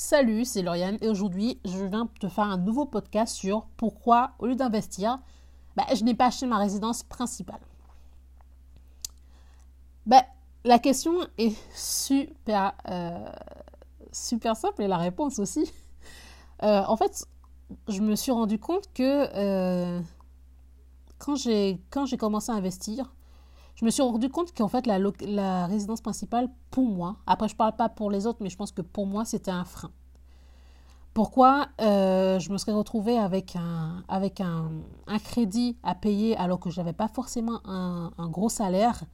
[0.00, 4.46] Salut, c'est Lauriane et aujourd'hui je viens te faire un nouveau podcast sur pourquoi au
[4.46, 5.18] lieu d'investir,
[5.74, 7.58] bah, je n'ai pas acheté ma résidence principale.
[10.06, 10.22] Bah,
[10.62, 13.28] la question est super, euh,
[14.12, 15.68] super simple et la réponse aussi.
[16.64, 17.24] Euh, en fait,
[17.86, 20.00] je me suis rendu compte que euh,
[21.20, 21.78] quand j'ai
[22.18, 23.14] commencé à investir,
[23.78, 27.58] je me suis rendu compte qu'en fait, la, résidence principale, pour moi, après, je ne
[27.58, 29.92] parle pas pour les autres, mais je pense que pour moi, c'était un frein.
[31.14, 34.02] Pourquoi euh, je me serais retrouvée avec un,
[35.22, 39.04] crédit à payer alors que je n'avais pas forcément un, gros salaire?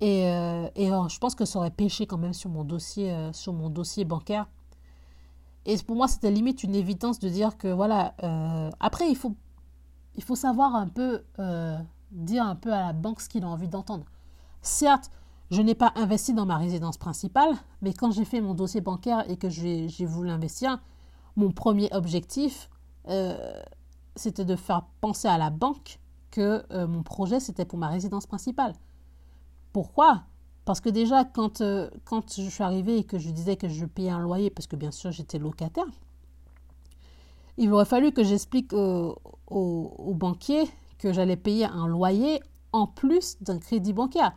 [0.00, 3.52] Et, euh, euh, je pense que ça aurait pêché quand même sur mon dossier, sur
[3.52, 4.46] mon dossier bancaire.
[5.66, 8.14] Et pour moi, c'était limite une évidence de dire que voilà.
[8.80, 11.22] après, il faut savoir un peu
[12.10, 14.04] dire un peu à la banque ce qu'il a envie d'entendre.
[14.62, 15.10] Certes,
[15.50, 19.28] je n'ai pas investi dans ma résidence principale, mais quand j'ai fait mon dossier bancaire
[19.30, 20.80] et que j'ai voulu investir,
[21.36, 22.68] mon premier objectif,
[23.08, 23.36] euh,
[24.16, 28.26] c'était de faire penser à la banque que euh, mon projet, c'était pour ma résidence
[28.26, 28.72] principale.
[29.72, 30.24] Pourquoi?
[30.64, 33.84] Parce que déjà, quand, euh, quand je suis arrivée et que je disais que je
[33.84, 35.86] payais un loyer, parce que bien sûr j'étais locataire,
[37.56, 40.68] il aurait fallu que j'explique au, au banquier
[40.98, 42.40] que j'allais payer un loyer
[42.72, 44.32] en plus d'un crédit bancaire.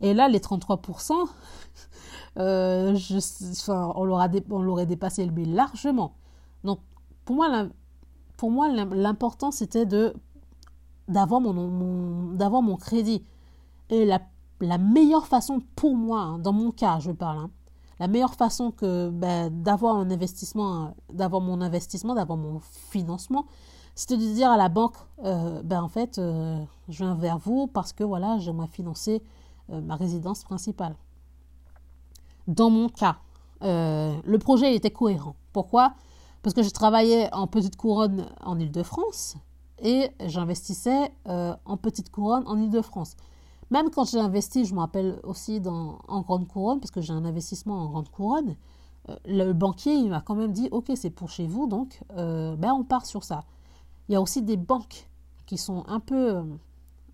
[0.00, 1.12] Et là, les 33%,
[2.38, 6.14] euh, je, on l'aurait dépassé lui largement.
[6.64, 6.80] Donc,
[7.24, 7.66] pour moi,
[8.36, 10.14] pour moi l'important, c'était de
[11.08, 13.24] d'avoir mon, mon, mon crédit.
[13.90, 14.20] Et la,
[14.60, 17.50] la, meilleure façon pour moi, hein, dans mon cas, je parle, hein,
[17.98, 23.44] la meilleure façon que ben, d'avoir un investissement, d'avoir mon investissement, d'avoir mon financement,
[24.00, 24.94] c'était de dire à la banque,
[25.26, 29.22] euh, ben en fait, euh, je viens vers vous parce que voilà, j'aimerais financer
[29.68, 30.96] euh, ma résidence principale.
[32.48, 33.18] Dans mon cas,
[33.60, 35.34] le projet était cohérent.
[35.52, 35.92] Pourquoi?
[36.40, 39.36] Parce que je travaillais en petite couronne en Ile-de-France
[39.82, 43.16] et j'investissais en petite couronne en Ile-de-France.
[43.70, 47.12] Même quand j'ai investi, je me rappelle aussi dans, en grande couronne, parce que j'ai
[47.12, 48.56] un investissement en grande couronne,
[49.26, 53.04] le banquier m'a quand même dit, ok, c'est pour chez vous, donc ben, on part
[53.04, 53.44] sur ça.
[54.10, 55.08] Il y a aussi des banques
[55.46, 56.42] qui sont un peu,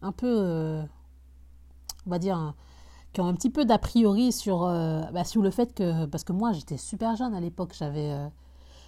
[0.00, 0.82] un peu, euh,
[2.06, 2.54] on va dire,
[3.12, 6.24] qui ont un petit peu d'a priori sur, euh, bah, sur le fait que, parce
[6.24, 8.26] que moi j'étais super jeune à l'époque, j'avais, euh,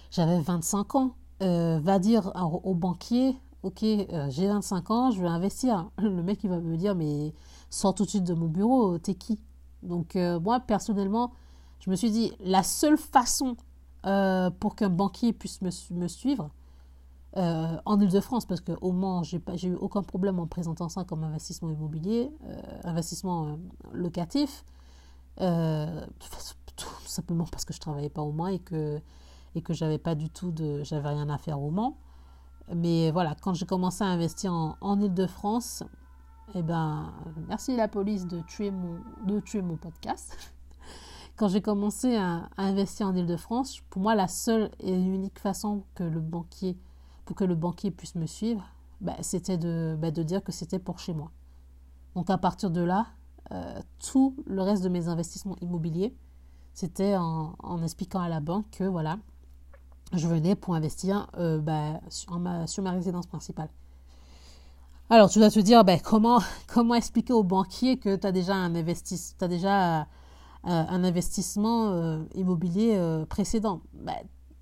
[0.09, 2.31] j'avais 25 ans, va dire
[2.63, 5.91] au banquier, ok, j'ai 25 ans, je vais investir.
[5.99, 7.35] Le mec il va me dire, mais
[7.69, 9.39] sors tout de suite de mon bureau, t'es qui?
[9.83, 11.31] Donc moi personnellement,
[11.79, 13.55] je me suis dit, la seule façon
[14.59, 16.49] pour qu'un banquier puisse me suivre,
[17.37, 21.69] euh, en Ile-de-France, parce qu'au Mans, j'ai eu aucun problème en présentant ça comme investissement
[21.69, 23.55] immobilier, euh, investissement euh,
[23.93, 24.65] locatif,
[25.37, 28.99] tout simplement parce que je travaillais pas au Mans et que,
[29.53, 31.97] et que j'avais pas du tout de, j'avais rien à faire au Mans.
[32.75, 35.83] Mais voilà, quand j'ai commencé à investir en, en Ile-de-France,
[36.55, 37.13] eh ben,
[37.47, 40.35] merci la police de tuer mon, de tuer mon podcast.
[41.35, 45.83] quand j'ai commencé à, à, investir en Ile-de-France, pour moi, la seule et unique façon
[45.93, 46.75] que le banquier
[47.29, 48.63] pour que le banquier puisse me suivre,
[49.01, 51.29] bah, c'était de, bah, de dire que c'était pour chez moi.
[52.15, 53.05] Donc à partir de là,
[53.51, 56.15] euh, tout le reste de mes investissements immobiliers,
[56.73, 59.19] c'était en, expliquant à la banque que voilà,
[60.11, 63.69] je venais pour investir euh, bah, sur, ma, résidence principale.
[65.11, 68.71] Alors tu dois te dire comment, comment expliquer au banquier que tu as déjà un,
[68.71, 70.03] déjà, euh,
[70.63, 73.81] un investissement immobilier précédent?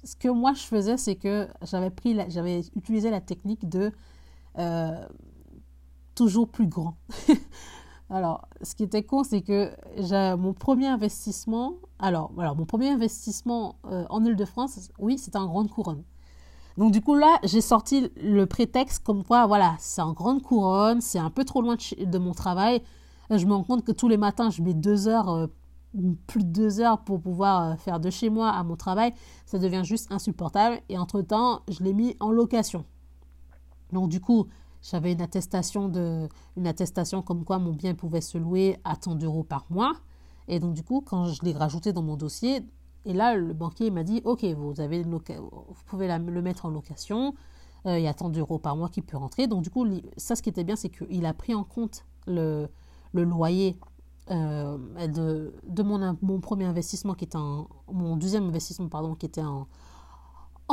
[0.07, 3.91] Ce que moi je faisais, c'est que j'avais pris, j'avais utilisé la technique de
[4.57, 5.05] euh,
[6.15, 6.95] toujours plus grand.
[8.09, 9.69] alors, ce qui était con, c'est que
[10.37, 16.03] mon premier investissement, alors, mon premier investissement euh, en Ile-de-France, oui, c'était en grande couronne.
[16.77, 21.01] Donc du coup là, j'ai sorti le prétexte comme quoi, voilà, c'est en grande couronne,
[21.01, 22.81] c'est un peu trop loin de, mon travail.
[23.29, 25.47] Je me rends compte que tous les matins, je mets deux heures euh,
[26.27, 29.13] plus de deux heures pour pouvoir euh, faire de chez moi à mon travail,
[29.45, 30.79] ça devient juste insupportable.
[30.89, 32.85] Et entre-temps, je l'ai mis en location.
[33.91, 34.47] Donc du coup,
[34.81, 39.15] j'avais une attestation, de, une attestation comme quoi mon bien pouvait se louer à tant
[39.15, 39.93] d'euros par mois.
[40.47, 42.63] Et donc du coup, quand je l'ai rajouté dans mon dossier,
[43.05, 45.21] et là, le banquier m'a dit, OK, vous, avez vous
[45.85, 47.33] pouvez le mettre en location,
[47.85, 49.47] euh, il y a tant d'euros par mois qui peut rentrer.
[49.47, 49.87] Donc du coup,
[50.17, 52.67] ça, ce qui était bien, c'est qu'il a pris en compte le,
[53.13, 53.77] le loyer
[54.29, 54.77] euh,
[55.07, 57.37] de, mon, premier investissement qui était
[57.91, 59.67] mon deuxième investissement pardon qui était en,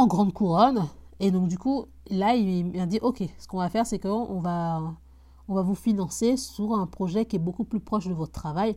[0.06, 0.86] grande couronne
[1.20, 4.40] et donc du coup là il m'a dit ok ce qu'on va faire c'est qu'on
[4.40, 4.94] va
[5.48, 8.76] on va vous financer sur un projet qui est beaucoup plus proche de votre travail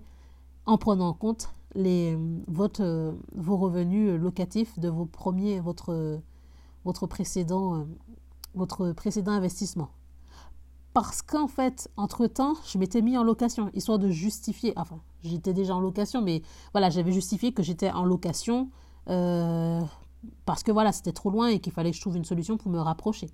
[0.66, 6.20] en prenant en compte les, votre, vos revenus locatifs de vos premiers, votre,
[6.86, 7.88] votre, précédent,
[8.54, 9.90] votre précédent investissement.
[11.00, 15.76] Parce qu'en fait, entre-temps, je m'étais mis en location, histoire de justifier, enfin, j'étais déjà
[15.76, 16.42] en location, mais
[16.72, 18.72] voilà, j'avais justifié que j'étais en location
[19.08, 19.80] euh,
[20.46, 22.72] parce que voilà, c'était trop loin et qu'il fallait que je trouve une solution pour
[22.72, 23.30] me rapprocher.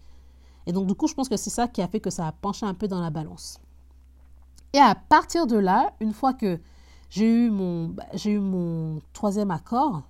[0.66, 2.34] Et donc, du coup, je pense que c'est ça qui a fait que ça a
[2.34, 3.62] penché un peu dans la balance.
[4.74, 6.60] Et à partir de là, une fois que
[7.10, 10.02] j'ai eu mon, bah, j'ai eu mon troisième accord,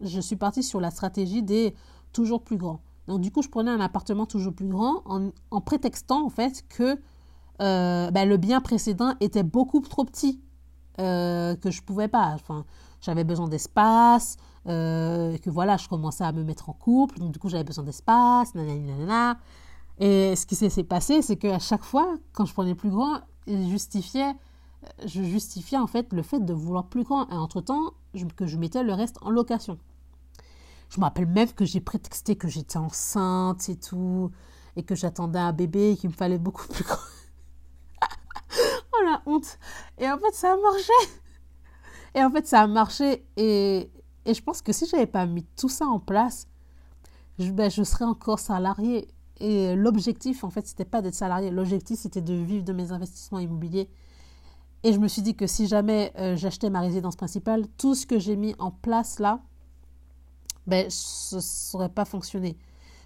[0.00, 1.74] je suis partie sur la stratégie des
[2.14, 2.80] toujours plus grands.
[3.08, 5.02] Donc, du coup, je prenais un appartement toujours plus grand
[5.50, 7.00] en, prétextant, en fait, que
[7.62, 10.42] euh, bah, le bien précédent était beaucoup trop petit,
[11.00, 12.32] euh, que je pouvais pas.
[12.34, 12.66] Enfin,
[13.00, 17.38] j'avais besoin d'espace, euh, que voilà, je commençais à me mettre en couple, donc du
[17.38, 19.38] coup, j'avais besoin d'espace, nanana.
[19.98, 23.56] Et ce qui s'est passé, c'est qu'à chaque fois, quand je prenais plus grand, je
[23.70, 24.34] justifiais,
[25.06, 27.26] je justifiais en fait le fait de vouloir plus grand.
[27.30, 27.94] Et entre-temps,
[28.36, 29.78] que je mettais le reste en location.
[30.90, 34.30] Je me rappelle même que j'ai prétexté que j'étais enceinte et tout,
[34.76, 36.98] et que j'attendais un bébé et qu'il me fallait beaucoup plus grand.
[38.92, 39.58] oh la honte.
[39.98, 40.92] Et en fait, ça a marché.
[42.14, 43.26] Et en fait, ça a marché.
[43.36, 43.90] Et,
[44.24, 46.48] et je pense que si j'avais pas mis tout ça en place,
[47.38, 49.08] je, ben, je serais encore salarié.
[49.40, 51.50] Et l'objectif, en fait, c'était pas d'être salarié.
[51.50, 53.90] L'objectif, c'était de vivre de mes investissements immobiliers.
[54.84, 58.06] Et je me suis dit que si jamais euh, j'achetais ma résidence principale, tout ce
[58.06, 59.40] que j'ai mis en place là,
[60.68, 62.58] ben, ça ne saurait pas fonctionné.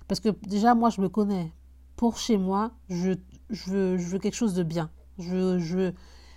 [0.08, 1.52] Parce que déjà, moi, je me connais.
[1.94, 3.12] Pour chez moi, je,
[3.50, 4.90] je, veux, je veux quelque chose de bien.
[5.18, 5.92] Je, je,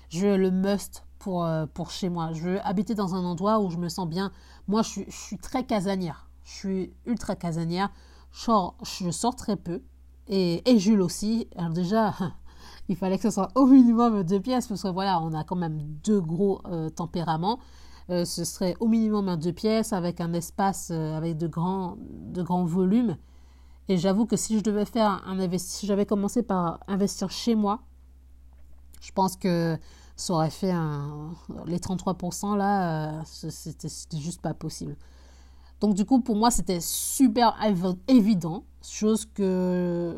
[0.09, 2.31] je veux le must pour, euh, pour chez moi.
[2.33, 4.31] Je veux habiter dans un endroit où je me sens bien.
[4.67, 6.29] Moi, je suis très casanière.
[6.43, 7.89] Je suis ultra casanière.
[8.31, 9.81] Je sors, je sors très peu.
[10.27, 11.47] Et, et Jules aussi.
[11.55, 12.13] Alors déjà,
[12.87, 15.55] il fallait que ce soit au minimum deux pièces parce que voilà, on a quand
[15.55, 17.57] même deux gros euh, tempéraments.
[18.11, 22.43] Euh, ce serait au minimum deux pièces avec un espace euh, avec de grands, de
[22.43, 23.17] grands volumes.
[23.87, 27.55] Et j'avoue que si je devais faire un investissement, si j'avais commencé par investir chez
[27.55, 27.81] moi,
[29.01, 29.77] je pense que
[30.15, 31.31] ça aurait fait un,
[31.65, 34.95] les 33% là, euh, c'était juste pas possible.
[35.81, 37.57] Donc du coup, pour moi, c'était super
[38.07, 40.17] évident, chose que,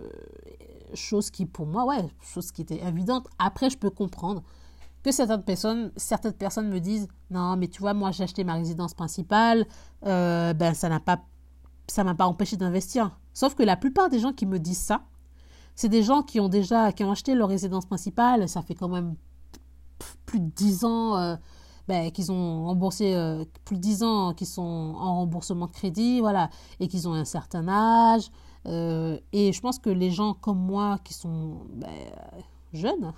[0.94, 3.28] chose qui pour moi, ouais, chose qui était évidente.
[3.40, 4.44] Après, je peux comprendre
[5.08, 8.56] que certaines personnes, certaines personnes me disent non, mais tu vois, moi j'ai acheté ma
[8.56, 9.66] résidence principale,
[10.06, 11.22] euh, ben ça n'a pas,
[11.88, 13.18] ça m'a pas empêché d'investir.
[13.34, 15.04] Sauf que la plupart des gens qui me disent ça,
[15.76, 18.90] c'est des gens qui ont déjà, qui ont acheté leur résidence principale, ça fait quand
[18.90, 19.16] même
[20.26, 21.36] plus de 10 ans, euh,
[21.88, 26.20] ben, qu'ils ont remboursé, euh, plus de 10 ans qu'ils sont en remboursement de crédit,
[26.20, 26.50] voilà,
[26.82, 28.30] et qu'ils ont un certain âge.
[28.66, 31.88] et je pense que les gens comme moi qui sont ben,
[32.74, 33.14] jeunes,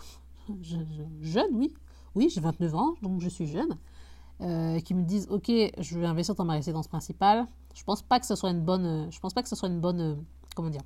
[1.22, 1.74] jeune, oui.
[2.16, 3.78] Oui, j'ai 29 ans, donc je suis jeune.
[4.42, 8.22] Euh, qui me disent ok je vais investir dans ma résidence principale je pense pas
[8.22, 10.24] que ce soit une bonne je pense pas que ce soit une bonne
[10.56, 10.84] comment dire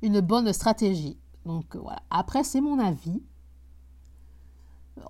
[0.00, 3.22] une bonne stratégie donc voilà après c'est mon avis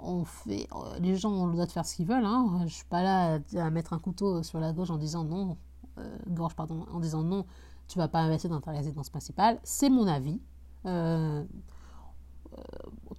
[0.01, 0.67] on fait
[0.99, 2.65] les gens ont le droit de faire ce qu'ils veulent hein.
[2.67, 5.57] je suis pas là à, mettre un couteau sur la gauche en disant non
[5.99, 7.47] euh, gorge pardon en disant non
[7.87, 10.41] tu vas pas investir dans ta résidence principale c'est mon avis
[10.87, 11.45] euh, euh,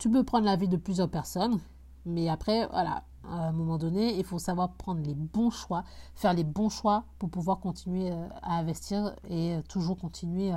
[0.08, 1.60] tu peux prendre l'avis de plusieurs personnes,
[2.06, 5.84] mais après, voilà, à un moment donné, il faut savoir prendre les bons choix,
[6.16, 10.52] faire les bons choix pour pouvoir continuer euh, à investir et euh, toujours continuer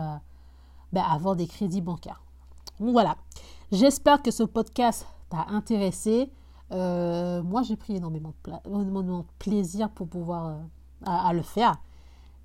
[0.92, 2.23] ben, à, avoir des crédits bancaires.
[2.78, 3.16] Donc voilà,
[3.73, 6.30] j'espère que ce podcast t'a intéressé.
[6.71, 10.61] moi, j'ai pris énormément de, plaisir pour pouvoir
[11.04, 11.75] à, le faire.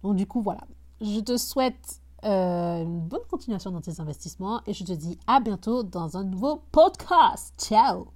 [0.02, 0.62] Donc du coup, voilà,
[1.02, 5.40] je te souhaite euh, une bonne continuation dans tes investissements et je te dis à
[5.40, 7.54] bientôt dans un nouveau podcast.
[7.58, 8.15] Ciao